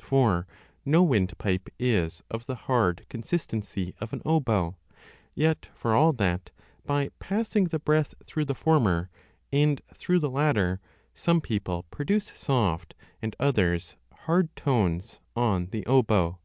For 0.00 0.46
no 0.84 1.02
windpipe 1.02 1.68
is 1.76 2.22
of 2.30 2.46
the 2.46 2.54
hard 2.54 3.04
con 3.10 3.22
sistency 3.22 3.92
of 4.00 4.12
an 4.12 4.22
oboe; 4.24 4.76
yet 5.34 5.68
for 5.74 5.94
all 5.96 6.12
that, 6.12 6.52
by 6.86 7.10
passing 7.18 7.64
the 7.64 7.80
breath 7.80 8.14
through 8.24 8.44
the 8.44 8.54
former 8.54 9.10
and 9.52 9.82
through 9.92 10.20
the 10.20 10.30
latter, 10.30 10.78
some 11.16 11.40
people 11.40 11.86
produce 11.90 12.26
soft 12.32 12.94
and 13.20 13.34
others 13.40 13.96
hard 14.12 14.54
tones 14.54 15.18
on 15.34 15.66
the 15.72 15.84
oboe. 15.86 16.38